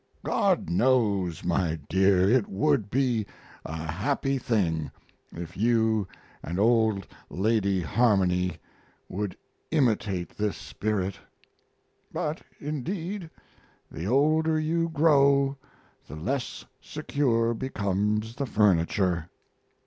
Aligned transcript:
God 0.25 0.67
knows, 0.67 1.43
my 1.43 1.77
dear, 1.87 2.27
it 2.27 2.47
would 2.47 2.89
be 2.89 3.27
a 3.63 3.73
happy 3.83 4.39
thing 4.39 4.89
if 5.31 5.55
you 5.55 6.07
and 6.41 6.57
old 6.57 7.05
Lady 7.29 7.81
Harmony 7.81 8.57
would 9.07 9.37
imitate 9.69 10.35
this 10.35 10.57
spirit. 10.57 11.19
But 12.11 12.41
indeed 12.59 13.29
the 13.91 14.07
older 14.07 14.59
you 14.59 14.89
grow 14.89 15.55
the 16.07 16.15
less 16.15 16.65
secure 16.81 17.53
becomes 17.53 18.33
the 18.33 18.47
furniture. 18.47 19.29